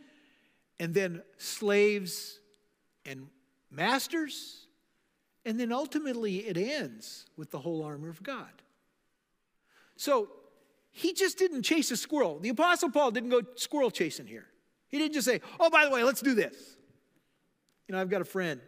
[0.79, 2.39] and then slaves
[3.05, 3.27] and
[3.69, 4.64] masters.
[5.45, 8.49] And then ultimately it ends with the whole armor of God.
[9.95, 10.29] So
[10.91, 12.39] he just didn't chase a squirrel.
[12.39, 14.47] The Apostle Paul didn't go squirrel chasing here.
[14.87, 16.55] He didn't just say, oh, by the way, let's do this.
[17.87, 18.59] You know, I've got a friend,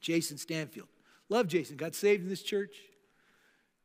[0.00, 0.88] Jason Stanfield.
[1.28, 2.76] Love Jason, got saved in this church.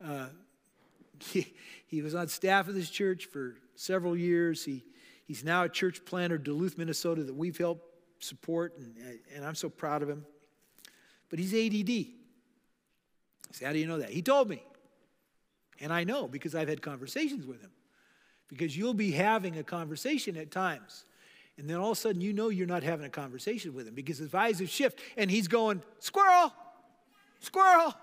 [0.03, 0.27] Uh,
[1.19, 1.53] he,
[1.87, 4.63] he was on staff of this church for several years.
[4.63, 4.83] He,
[5.25, 7.85] he's now a church planter, Duluth, Minnesota, that we've helped
[8.19, 8.95] support, and,
[9.35, 10.25] and I'm so proud of him.
[11.33, 11.89] But he's ADD.
[11.89, 14.11] I say, How do you know that?
[14.11, 14.61] He told me.
[15.79, 17.71] And I know because I've had conversations with him.
[18.49, 21.05] Because you'll be having a conversation at times.
[21.57, 23.95] And then all of a sudden, you know you're not having a conversation with him
[23.95, 26.53] because his eyes have shifted and he's going, Squirrel,
[27.39, 27.95] squirrel.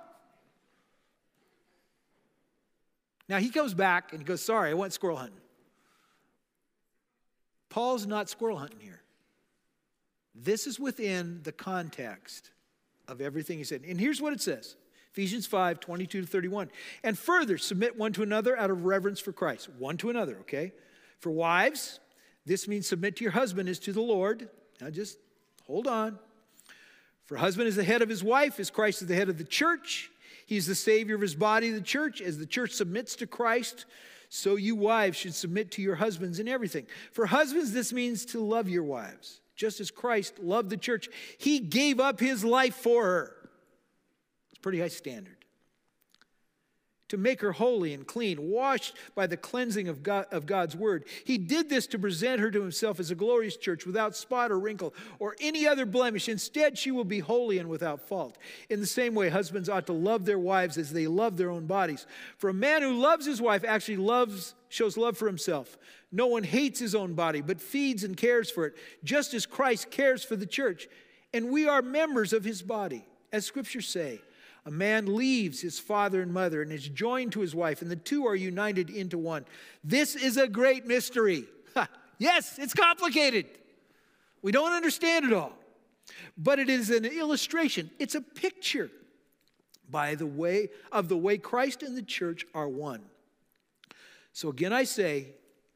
[3.29, 5.38] Now he comes back and he goes, Sorry, I went squirrel hunting.
[7.69, 9.03] Paul's not squirrel hunting here.
[10.35, 12.51] This is within the context
[13.11, 13.83] of everything he said.
[13.87, 14.77] And here's what it says
[15.12, 16.70] Ephesians 5 22 to 31.
[17.03, 19.68] And further, submit one to another out of reverence for Christ.
[19.79, 20.73] One to another, okay?
[21.18, 22.01] For wives,
[22.46, 24.49] this means submit to your husband as to the Lord.
[24.81, 25.18] Now just
[25.66, 26.18] hold on.
[27.27, 29.44] For husband is the head of his wife, as Christ is the head of the
[29.44, 30.11] church.
[30.46, 32.20] He's the Savior of his body, the church.
[32.20, 33.87] As the church submits to Christ,
[34.29, 36.87] so you wives should submit to your husbands in everything.
[37.12, 41.11] For husbands, this means to love your wives, just as Christ loved the church.
[41.37, 43.37] He gave up his life for her.
[44.51, 45.37] It's pretty high standard
[47.11, 51.05] to make her holy and clean, washed by the cleansing of, God, of God's word.
[51.25, 54.59] He did this to present her to himself as a glorious church without spot or
[54.59, 56.29] wrinkle or any other blemish.
[56.29, 58.38] Instead, she will be holy and without fault.
[58.70, 61.66] In the same way, husbands ought to love their wives as they love their own
[61.66, 62.07] bodies.
[62.38, 65.76] For a man who loves his wife actually loves shows love for himself.
[66.11, 69.90] No one hates his own body, but feeds and cares for it, just as Christ
[69.90, 70.88] cares for the church.
[71.35, 74.20] And we are members of his body, as scriptures say.
[74.64, 77.96] A man leaves his father and mother and is joined to his wife, and the
[77.96, 79.44] two are united into one.
[79.85, 81.44] This is a great mystery.
[82.18, 83.46] yes, it's complicated.
[84.42, 85.52] We don't understand it all.
[86.37, 88.90] But it is an illustration, it's a picture
[89.88, 93.02] by the way of the way Christ and the church are one.
[94.33, 95.35] So again I say,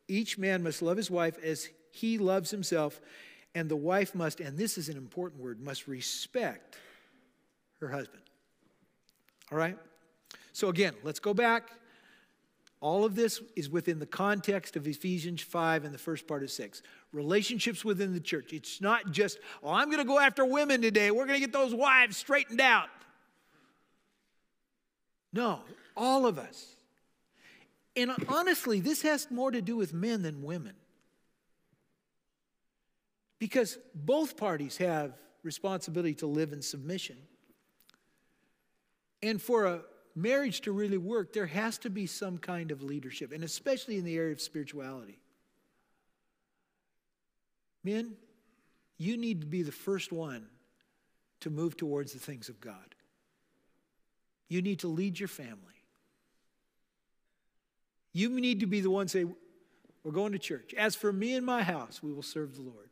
[0.09, 3.01] each man must love his wife as he loves himself,
[3.55, 6.77] and the wife must, and this is an important word, must respect
[7.81, 8.23] her husband.
[9.53, 9.79] All right?
[10.53, 11.71] So, again, let's go back.
[12.81, 16.51] All of this is within the context of Ephesians 5 and the first part of
[16.51, 16.83] 6.
[17.12, 18.53] Relationships within the church.
[18.53, 21.11] It's not just, oh, I'm going to go after women today.
[21.11, 22.88] We're going to get those wives straightened out.
[25.33, 25.61] No,
[25.97, 26.74] all of us.
[27.96, 30.74] And honestly, this has more to do with men than women.
[33.38, 37.16] Because both parties have responsibility to live in submission.
[39.22, 39.80] And for a
[40.14, 44.04] marriage to really work, there has to be some kind of leadership, and especially in
[44.04, 45.18] the area of spirituality.
[47.83, 48.14] Men,
[48.96, 50.46] you need to be the first one
[51.40, 52.94] to move towards the things of God.
[54.48, 55.84] You need to lead your family.
[58.14, 59.27] You need to be the one say,
[60.05, 60.72] We're going to church.
[60.74, 62.88] As for me and my house, we will serve the Lord.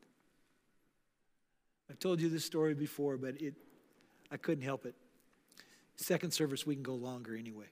[1.89, 3.55] I've told you this story before, but it,
[4.31, 4.95] I couldn't help it.
[5.97, 7.67] Second service, we can go longer anyway.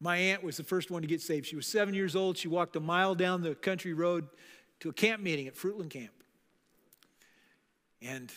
[0.00, 1.46] My aunt was the first one to get saved.
[1.46, 2.36] She was seven years old.
[2.36, 4.28] She walked a mile down the country road
[4.80, 6.12] to a camp meeting at Fruitland Camp.
[8.02, 8.30] And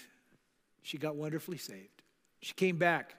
[0.81, 1.98] she got wonderfully saved.
[2.41, 3.15] She came back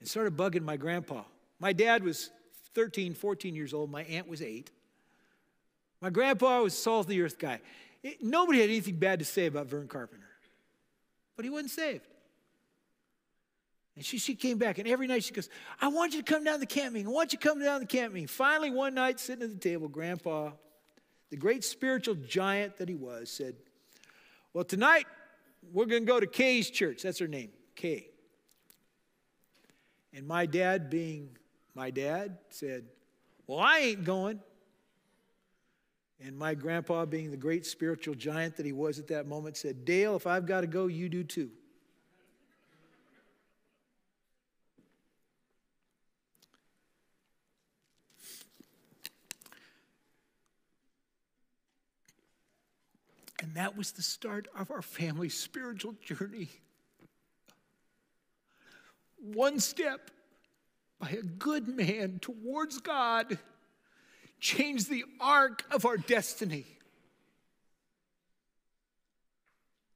[0.00, 1.22] and started bugging my grandpa.
[1.58, 2.30] My dad was
[2.74, 3.90] 13, 14 years old.
[3.90, 4.70] My aunt was eight.
[6.00, 7.60] My grandpa was salt of the earth guy.
[8.02, 10.28] It, nobody had anything bad to say about Vern Carpenter,
[11.34, 12.06] but he wasn't saved.
[13.96, 15.48] And she, she came back, and every night she goes,
[15.80, 17.08] I want you to come down to the camp meeting.
[17.08, 18.26] I want you to come down to the camp meeting.
[18.26, 20.50] Finally, one night, sitting at the table, Grandpa,
[21.30, 23.56] the great spiritual giant that he was, said,
[24.52, 25.06] Well, tonight
[25.72, 27.02] we're going to go to Kay's church.
[27.02, 28.08] That's her name, Kay.
[30.12, 31.28] And my dad, being
[31.74, 32.86] my dad, said,
[33.46, 34.40] Well, I ain't going.
[36.24, 39.84] And my grandpa, being the great spiritual giant that he was at that moment, said,
[39.84, 41.50] Dale, if I've got to go, you do too.
[53.42, 56.48] And that was the start of our family's spiritual journey.
[59.18, 60.10] One step
[60.98, 63.38] by a good man towards God
[64.40, 66.66] changed the arc of our destiny.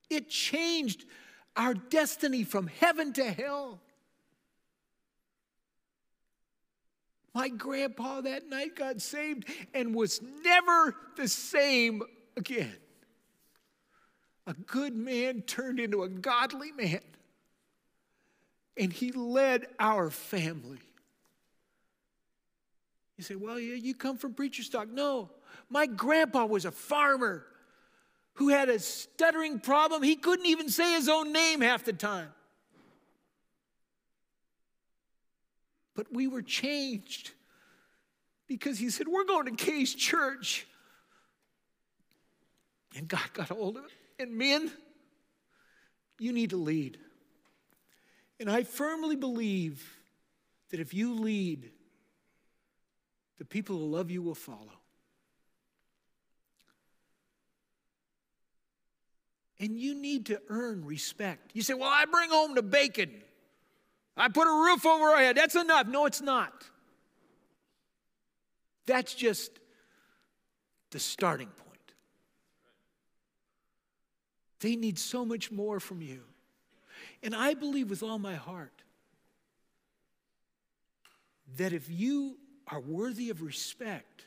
[0.08, 1.04] It changed
[1.56, 3.80] our destiny from heaven to hell.
[7.32, 12.02] My grandpa that night got saved and was never the same
[12.36, 12.76] again.
[14.46, 17.00] A good man turned into a godly man,
[18.80, 20.78] and he led our family.
[23.18, 24.88] You say, well, yeah, you come from preacher stock.
[24.88, 25.28] No,
[25.68, 27.44] my grandpa was a farmer
[28.34, 30.02] who had a stuttering problem.
[30.02, 32.30] He couldn't even say his own name half the time.
[35.94, 37.32] But we were changed
[38.48, 40.66] because he said, We're going to Kay's church.
[42.96, 44.22] And God got a hold of it.
[44.22, 44.72] And men,
[46.18, 46.98] you need to lead.
[48.40, 49.86] And I firmly believe
[50.70, 51.70] that if you lead,
[53.38, 54.72] the people who love you will follow.
[59.58, 61.50] And you need to earn respect.
[61.52, 63.10] You say, Well, I bring home the bacon.
[64.16, 65.36] I put a roof over our head.
[65.36, 65.86] That's enough.
[65.86, 66.64] No, it's not.
[68.86, 69.52] That's just
[70.90, 71.78] the starting point.
[74.60, 76.22] They need so much more from you.
[77.22, 78.72] And I believe with all my heart
[81.56, 82.36] that if you
[82.68, 84.24] are worthy of respect,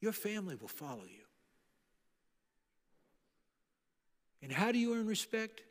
[0.00, 1.24] your family will follow you.
[4.42, 5.62] And how do you earn respect?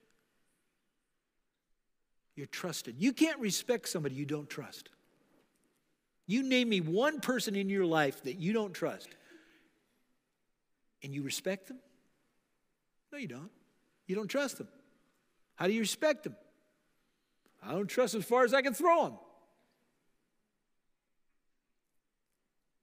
[2.35, 2.95] You're trusted.
[2.99, 4.89] You can't respect somebody you don't trust.
[6.27, 9.07] You name me one person in your life that you don't trust,
[11.01, 11.79] and you respect them?
[13.11, 13.49] No, you don't.
[14.07, 14.67] You don't trust them.
[15.57, 16.35] How do you respect them?
[17.61, 19.13] I don't trust as far as I can throw them.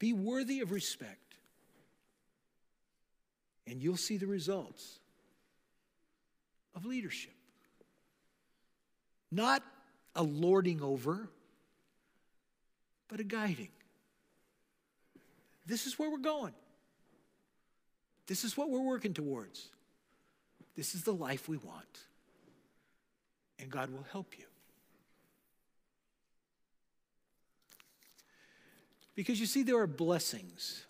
[0.00, 1.36] Be worthy of respect,
[3.66, 4.98] and you'll see the results
[6.74, 7.32] of leadership.
[9.30, 9.62] Not
[10.16, 11.30] a lording over,
[13.08, 13.70] but a guiding.
[15.64, 16.52] This is where we're going.
[18.26, 19.68] This is what we're working towards.
[20.76, 22.00] This is the life we want.
[23.64, 24.44] And God will help you.
[29.14, 30.84] Because you see, there are blessings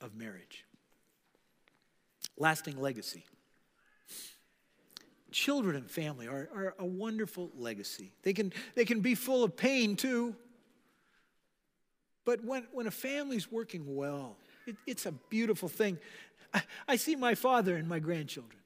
[0.00, 0.64] of marriage,
[2.38, 3.24] lasting legacy.
[5.32, 8.12] Children and family are, are a wonderful legacy.
[8.22, 10.36] They can, they can be full of pain too.
[12.24, 15.98] But when, when a family's working well, it, it's a beautiful thing.
[16.54, 18.60] I, I see my father and my grandchildren.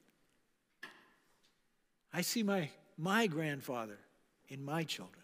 [2.13, 3.99] I see my, my grandfather
[4.49, 5.23] in my children.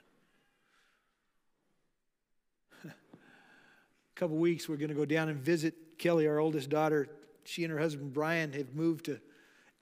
[2.85, 2.89] A
[4.15, 7.09] couple weeks, we're going to go down and visit Kelly, our oldest daughter.
[7.45, 9.21] She and her husband Brian have moved to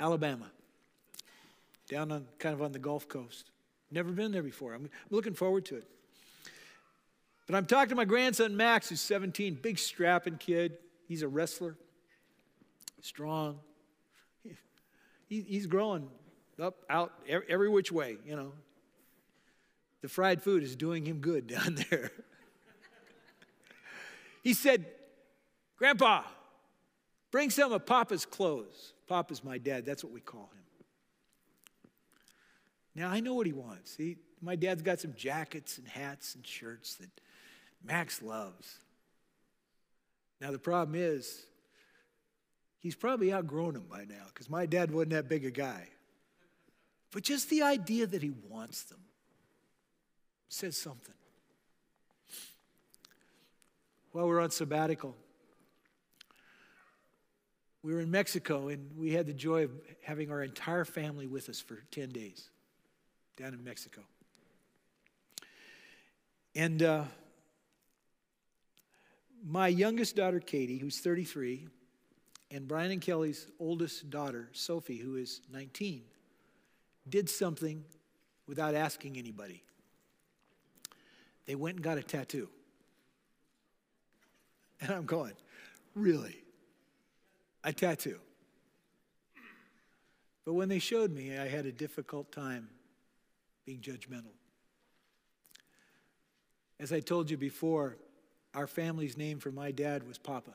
[0.00, 0.46] Alabama,
[1.88, 3.50] down on kind of on the Gulf Coast.
[3.90, 4.74] Never been there before.
[4.74, 5.84] I'm, looking forward to it.
[7.46, 10.76] But I'm talking to my grandson Max, who's 17, big strapping kid.
[11.06, 11.76] He's a wrestler,
[13.00, 13.60] strong.
[15.30, 16.08] He, he's growing
[16.60, 18.52] up, out, every which way, you know.
[20.00, 22.10] The fried food is doing him good down there.
[24.42, 24.86] he said,
[25.76, 26.22] Grandpa,
[27.30, 28.92] bring some of Papa's clothes.
[29.08, 30.58] Papa's my dad, that's what we call him.
[32.94, 33.96] Now, I know what he wants.
[33.96, 37.08] He, my dad's got some jackets and hats and shirts that
[37.84, 38.80] Max loves.
[40.40, 41.46] Now, the problem is,
[42.78, 45.88] he's probably outgrown them by now because my dad wasn't that big a guy.
[47.10, 49.00] But just the idea that he wants them
[50.48, 51.14] says something.
[54.12, 55.14] While we're on sabbatical,
[57.82, 59.70] we were in Mexico and we had the joy of
[60.02, 62.50] having our entire family with us for 10 days
[63.36, 64.02] down in Mexico.
[66.54, 67.04] And uh,
[69.46, 71.68] my youngest daughter, Katie, who's 33,
[72.50, 76.02] and Brian and Kelly's oldest daughter, Sophie, who is 19,
[77.10, 77.84] did something
[78.46, 79.62] without asking anybody.
[81.46, 82.48] They went and got a tattoo.
[84.80, 85.32] And I'm going,
[85.96, 86.36] really?
[87.64, 88.20] A tattoo?
[90.44, 92.68] But when they showed me, I had a difficult time
[93.66, 94.32] being judgmental.
[96.78, 97.96] As I told you before,
[98.54, 100.54] our family's name for my dad was Papa.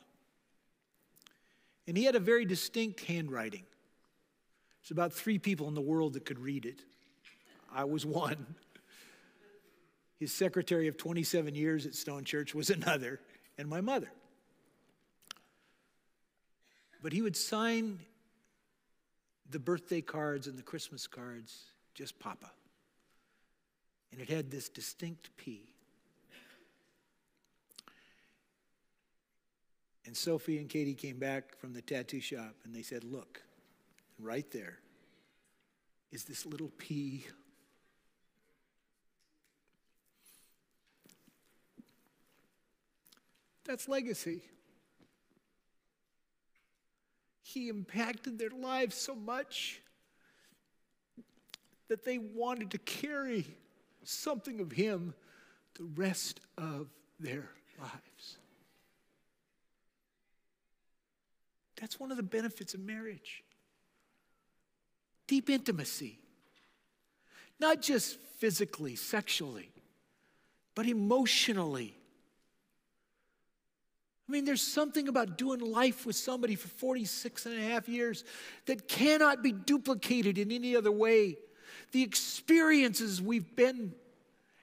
[1.86, 3.66] And he had a very distinct handwriting.
[4.84, 6.82] There's about three people in the world that could read it.
[7.74, 8.56] I was one.
[10.20, 13.22] His secretary of 27 years at Stone Church was another,
[13.58, 14.12] and my mother.
[17.02, 18.00] But he would sign
[19.50, 21.64] the birthday cards and the Christmas cards
[21.94, 22.52] just Papa.
[24.12, 25.64] And it had this distinct P.
[30.06, 33.42] And Sophie and Katie came back from the tattoo shop and they said, Look,
[34.24, 34.80] right there
[36.12, 37.26] is this little P.
[43.66, 44.42] That's legacy.
[47.42, 49.82] He impacted their lives so much
[51.88, 53.46] that they wanted to carry
[54.04, 55.14] something of Him
[55.76, 56.88] the rest of
[57.20, 57.50] their
[57.80, 58.38] lives.
[61.80, 63.44] That's one of the benefits of marriage
[65.34, 66.20] deep intimacy,
[67.60, 69.72] not just physically, sexually,
[70.76, 71.96] but emotionally.
[74.30, 78.24] I mean, there's something about doing life with somebody for 46 and a half years
[78.68, 81.38] that cannot be duplicated in any other way.
[81.94, 83.92] The experiences we've been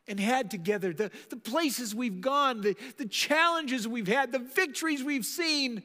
[0.06, 5.02] and had together, the, the places we've gone, the, the challenges we've had, the victories
[5.02, 5.82] we've seen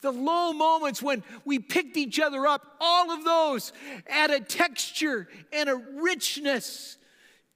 [0.00, 3.72] the low moments when we picked each other up, all of those
[4.08, 6.96] add a texture and a richness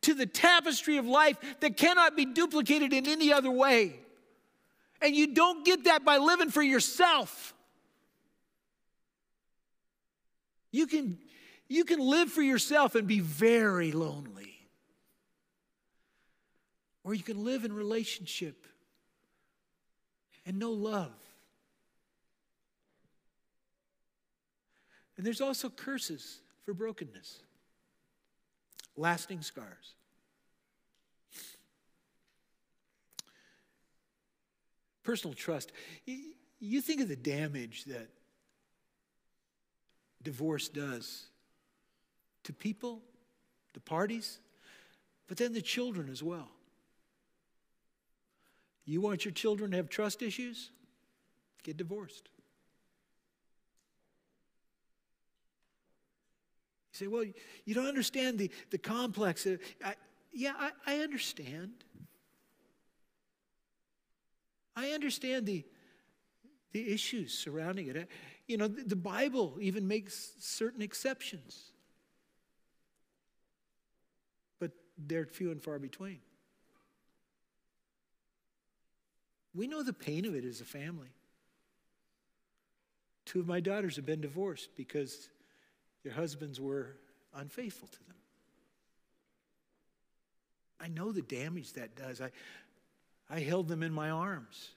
[0.03, 3.99] to the tapestry of life that cannot be duplicated in any other way.
[5.01, 7.55] And you don't get that by living for yourself.
[10.71, 11.19] You can,
[11.69, 14.59] you can live for yourself and be very lonely.
[17.05, 18.67] Or you can live in relationship
[20.45, 21.13] and no love.
[25.17, 27.41] And there's also curses for brokenness,
[28.97, 29.95] lasting scars.
[35.03, 35.71] Personal trust.
[36.59, 38.09] You think of the damage that
[40.23, 41.27] divorce does
[42.45, 43.03] to people,
[43.75, 44.39] the parties,
[45.29, 46.49] but then the children as well.
[48.87, 50.71] You want your children to have trust issues?
[51.63, 52.29] Get divorced.
[56.95, 57.25] Say, well,
[57.65, 59.47] you don't understand the, the complex.
[59.85, 59.95] I,
[60.33, 61.73] yeah, I, I understand.
[64.77, 65.65] I understand the,
[66.73, 68.09] the issues surrounding it.
[68.47, 71.73] You know, the, the Bible even makes certain exceptions,
[74.61, 76.19] but they're few and far between.
[79.55, 81.11] We know the pain of it as a family.
[83.25, 85.29] Two of my daughters have been divorced because
[86.05, 86.97] their husbands were
[87.35, 88.17] unfaithful to them.
[90.81, 92.21] I know the damage that does.
[92.21, 92.31] I,
[93.31, 94.71] I held them in my arms.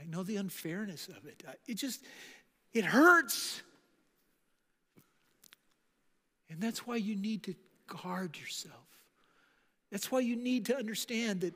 [0.00, 1.42] I know the unfairness of it.
[1.66, 2.04] It just,
[2.72, 3.60] it hurts.
[6.48, 7.54] And that's why you need to
[7.88, 8.74] guard yourself.
[9.90, 11.54] That's why you need to understand that,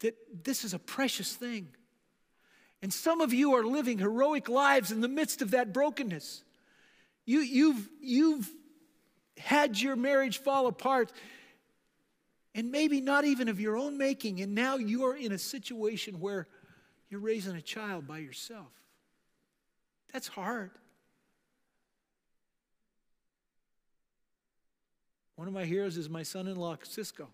[0.00, 0.14] that
[0.44, 1.68] this is a precious thing.
[2.82, 6.42] And some of you are living heroic lives in the midst of that brokenness.
[7.24, 8.50] You, you've, you've
[9.38, 11.12] had your marriage fall apart,
[12.54, 16.46] and maybe not even of your own making, and now you're in a situation where
[17.08, 18.68] you're raising a child by yourself.
[20.12, 20.70] That's hard.
[25.36, 27.28] One of my heroes is my son in law, Cisco.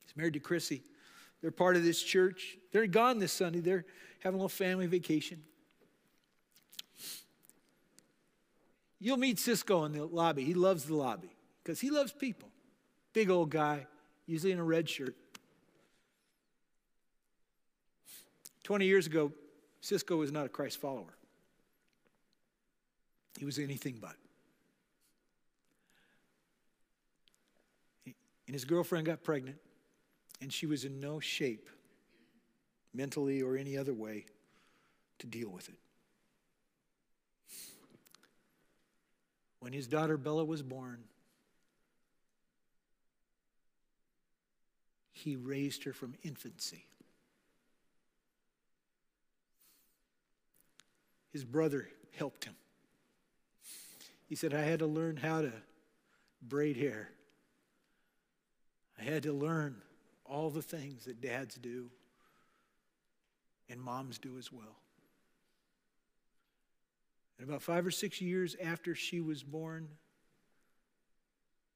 [0.00, 0.82] He's married to Chrissy.
[1.40, 2.58] They're part of this church.
[2.72, 3.60] They're gone this Sunday.
[3.60, 3.84] They're
[4.20, 5.42] having a little family vacation.
[8.98, 10.44] You'll meet Cisco in the lobby.
[10.44, 12.48] He loves the lobby because he loves people.
[13.14, 13.86] Big old guy,
[14.26, 15.16] usually in a red shirt.
[18.62, 19.32] 20 years ago,
[19.80, 21.16] Cisco was not a Christ follower,
[23.38, 24.14] he was anything but.
[28.04, 29.56] And his girlfriend got pregnant,
[30.40, 31.68] and she was in no shape,
[32.94, 34.26] mentally or any other way,
[35.18, 35.78] to deal with it.
[39.60, 41.04] When his daughter Bella was born,
[45.12, 46.86] he raised her from infancy.
[51.30, 52.54] His brother helped him.
[54.26, 55.52] He said, I had to learn how to
[56.42, 57.10] braid hair.
[58.98, 59.76] I had to learn
[60.30, 61.90] all the things that dads do
[63.68, 64.76] and moms do as well.
[67.38, 69.88] And about five or six years after she was born,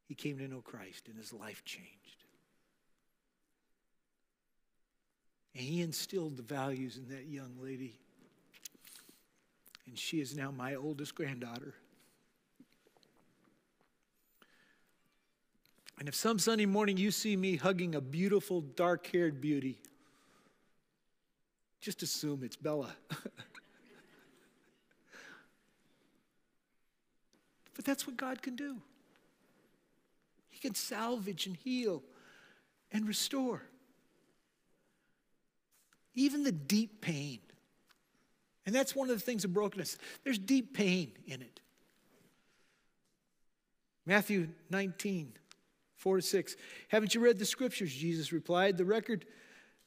[0.07, 2.25] he came to know Christ and his life changed.
[5.55, 7.95] And he instilled the values in that young lady.
[9.87, 11.75] And she is now my oldest granddaughter.
[16.05, 19.81] And if some Sunday morning you see me hugging a beautiful, dark haired beauty,
[21.81, 22.95] just assume it's Bella.
[27.75, 28.77] but that's what God can do.
[30.51, 32.03] He can salvage and heal
[32.93, 33.63] and restore.
[36.15, 37.39] Even the deep pain.
[38.67, 39.97] And that's one of the things of brokenness.
[40.23, 41.61] There's deep pain in it.
[44.05, 45.33] Matthew 19,
[46.05, 46.57] 4 to 6.
[46.89, 47.93] Haven't you read the scriptures?
[47.93, 48.77] Jesus replied.
[48.77, 49.25] The record,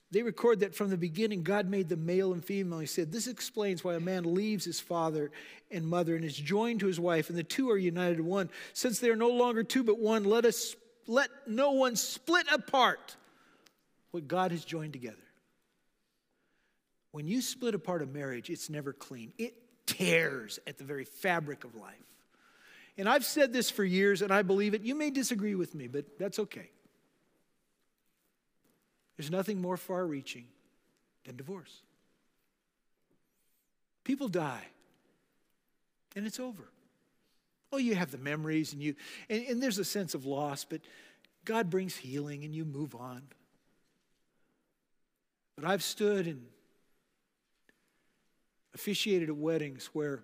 [0.09, 2.79] they record that from the beginning, God made the male and female.
[2.79, 5.29] He said, This explains why a man leaves his father
[5.69, 8.49] and mother and is joined to his wife, and the two are united one.
[8.73, 13.15] Since they are no longer two but one, let us let no one split apart
[14.09, 15.15] what God has joined together.
[17.11, 19.33] When you split apart a marriage, it's never clean.
[19.37, 19.53] It
[19.85, 21.93] tears at the very fabric of life.
[22.97, 24.81] And I've said this for years and I believe it.
[24.81, 26.71] You may disagree with me, but that's okay.
[29.15, 30.45] There's nothing more far reaching
[31.25, 31.81] than divorce.
[34.03, 34.65] People die
[36.15, 36.69] and it's over.
[37.71, 38.95] Oh, you have the memories and you,
[39.29, 40.81] and, and there's a sense of loss, but
[41.45, 43.23] God brings healing and you move on.
[45.55, 46.45] But I've stood and
[48.73, 50.23] officiated at weddings where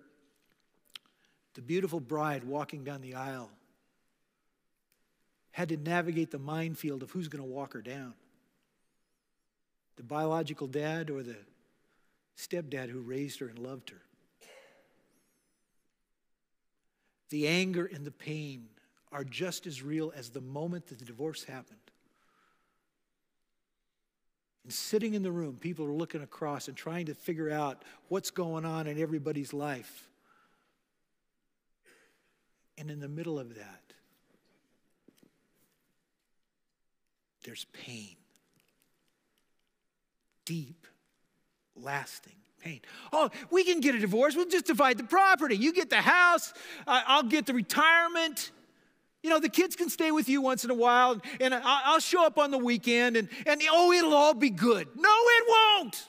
[1.54, 3.50] the beautiful bride walking down the aisle
[5.52, 8.14] had to navigate the minefield of who's going to walk her down
[9.96, 11.36] the biological dad or the
[12.36, 14.00] stepdad who raised her and loved her.
[17.30, 18.68] The anger and the pain
[19.12, 21.78] are just as real as the moment that the divorce happened.
[24.64, 28.30] And sitting in the room, people are looking across and trying to figure out what's
[28.30, 30.08] going on in everybody's life.
[32.76, 33.82] And in the middle of that,
[37.44, 38.16] there's pain.
[40.44, 40.86] Deep,
[41.76, 42.80] lasting pain.
[43.12, 44.34] Oh, we can get a divorce.
[44.34, 45.56] We'll just divide the property.
[45.56, 46.52] You get the house,
[46.86, 48.50] I'll get the retirement.
[49.22, 52.26] You know, the kids can stay with you once in a while, and I'll show
[52.26, 54.88] up on the weekend, and, and oh, it'll all be good.
[54.96, 56.08] No, it won't.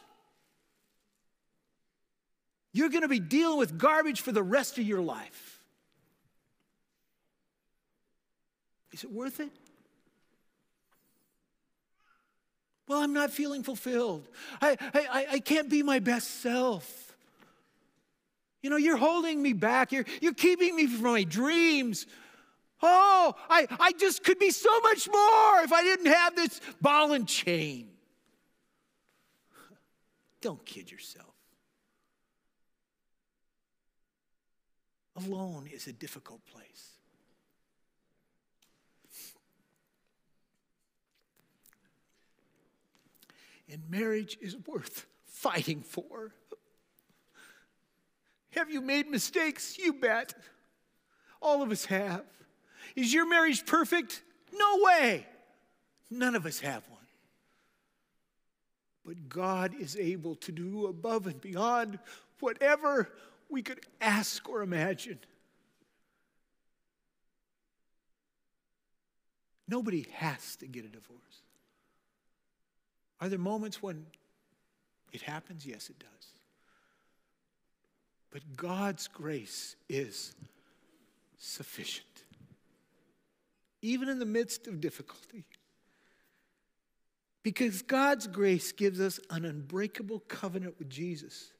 [2.73, 5.44] You're going to be dealing with garbage for the rest of your life.
[8.95, 9.51] Is it worth it?
[12.87, 14.25] Well, I'm not feeling fulfilled.
[14.61, 17.13] I, I, I can't be my best self.
[18.61, 19.91] You know, you're holding me back.
[19.91, 22.07] You're, you're keeping me from my dreams.
[22.81, 27.11] Oh, I, I just could be so much more if I didn't have this ball
[27.11, 27.89] and chain.
[30.39, 31.33] Don't kid yourself.
[35.17, 36.94] Alone is a difficult place.
[43.71, 46.33] And marriage is worth fighting for.
[48.51, 49.77] Have you made mistakes?
[49.77, 50.33] You bet.
[51.41, 52.23] All of us have.
[52.95, 54.21] Is your marriage perfect?
[54.53, 55.25] No way.
[56.09, 56.99] None of us have one.
[59.05, 61.99] But God is able to do above and beyond
[62.39, 63.11] whatever
[63.49, 65.19] we could ask or imagine.
[69.67, 71.21] Nobody has to get a divorce.
[73.21, 74.05] Are there moments when
[75.11, 75.65] it happens?
[75.65, 76.27] Yes, it does.
[78.31, 80.35] But God's grace is
[81.37, 82.05] sufficient.
[83.81, 85.45] Even in the midst of difficulty.
[87.43, 91.51] Because God's grace gives us an unbreakable covenant with Jesus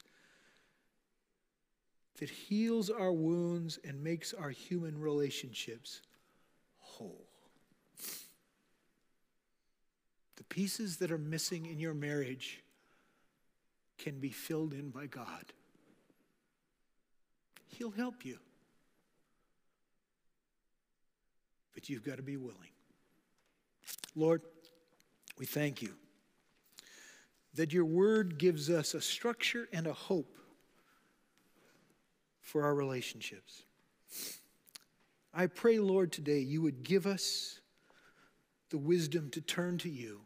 [2.20, 6.02] that heals our wounds and makes our human relationships
[6.78, 7.25] whole.
[10.38, 12.62] The pieces that are missing in your marriage
[13.98, 15.46] can be filled in by God.
[17.68, 18.38] He'll help you.
[21.74, 22.70] But you've got to be willing.
[24.16, 24.42] Lord,
[25.38, 25.94] we thank you
[27.56, 30.36] that your word gives us a structure and a hope
[32.42, 33.64] for our relationships.
[35.34, 37.60] I pray, Lord, today you would give us
[38.76, 40.20] the wisdom to turn to you.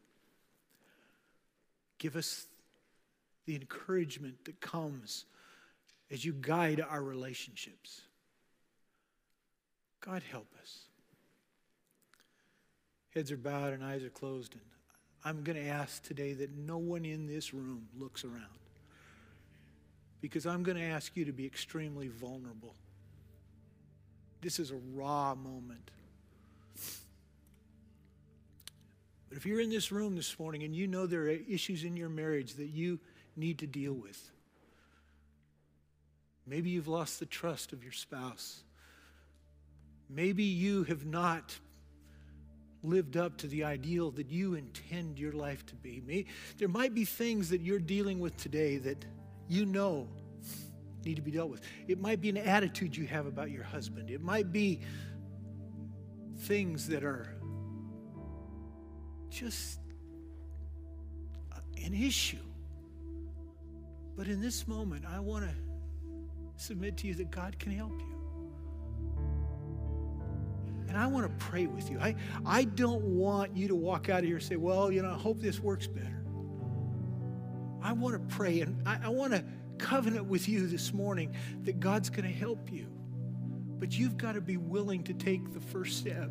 [2.00, 2.47] Give us
[3.45, 5.26] the encouragement that comes
[6.10, 8.02] as you guide our relationships.
[10.04, 10.80] God, help us.
[13.14, 14.64] Heads are bowed and eyes are closed, and
[15.24, 18.58] I'm going to ask today that no one in this room looks around
[20.22, 22.74] because I'm going to ask you to be extremely vulnerable.
[24.41, 25.91] This is a raw moment.
[29.30, 31.96] But if you're in this room this morning and you know there are issues in
[31.96, 33.00] your marriage that you
[33.36, 34.32] need to deal with,
[36.48, 38.64] maybe you've lost the trust of your spouse.
[40.10, 41.58] Maybe you have not
[42.82, 46.02] lived up to the ideal that you intend your life to be.
[46.06, 46.28] Maybe,
[46.58, 49.06] there might be things that you're dealing with today that
[49.48, 50.08] you know
[51.06, 51.62] need to be dealt with.
[51.88, 54.10] It might be an attitude you have about your husband.
[54.10, 54.82] It might be
[56.40, 57.36] things that are
[59.30, 59.80] just
[61.84, 62.38] an issue.
[64.16, 65.56] But in this moment, I want to
[66.58, 68.20] submit to you that God can help you.
[70.88, 72.00] And I want to pray with you.
[72.00, 72.16] I,
[72.46, 75.18] I don't want you to walk out of here and say, well, you know, I
[75.18, 76.24] hope this works better.
[77.82, 79.44] I want to pray and I, I want to
[79.78, 82.88] covenant with you this morning that God's going to help you.
[83.80, 86.30] But you've got to be willing to take the first step.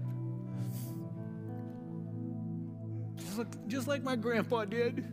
[3.38, 5.06] Just like, just like my grandpa did.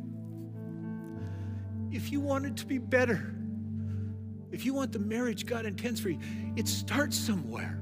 [1.92, 3.36] If you want it to be better,
[4.52, 6.18] if you want the marriage God intends for you,
[6.56, 7.80] it starts somewhere.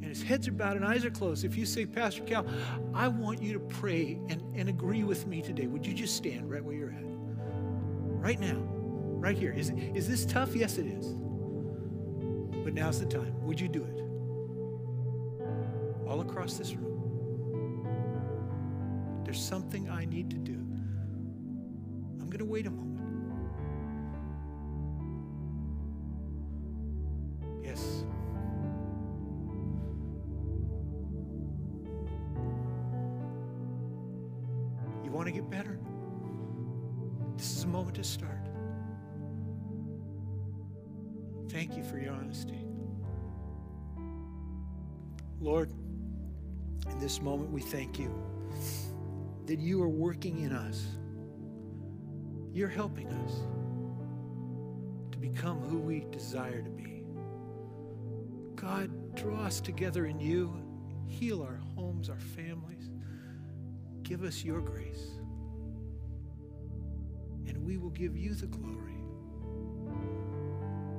[0.00, 1.44] And his heads are bowed and eyes are closed.
[1.44, 2.44] If you say, Pastor Cal,
[2.94, 6.50] I want you to pray and, and agree with me today, would you just stand
[6.50, 7.04] right where you're at?
[7.04, 9.52] Right now, right here.
[9.52, 10.56] Is, is this tough?
[10.56, 11.14] Yes, it is.
[12.64, 13.40] But now's the time.
[13.44, 14.00] Would you do it?
[16.08, 16.91] All across this room.
[19.32, 20.52] There's something I need to do.
[22.20, 23.00] I'm going to wait a moment.
[27.64, 28.04] Yes.
[35.02, 35.78] You want to get better?
[37.38, 38.36] This is a moment to start.
[41.48, 42.66] Thank you for your honesty.
[45.40, 45.72] Lord,
[46.90, 48.01] in this moment we thank you
[50.22, 50.86] working in us.
[52.52, 53.32] You're helping us
[55.10, 57.02] to become who we desire to be.
[58.54, 60.54] God, draw us together in you,
[61.08, 62.88] heal our homes, our families.
[64.04, 65.10] Give us your grace,
[67.48, 69.02] and we will give you the glory.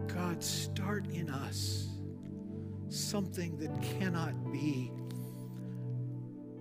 [0.07, 1.87] God, start in us
[2.89, 4.91] something that cannot be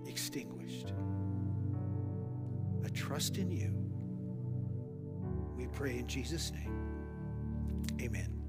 [0.07, 0.93] extinguished.
[2.93, 3.73] Trust in you.
[5.57, 6.89] We pray in Jesus' name.
[8.01, 8.32] Amen.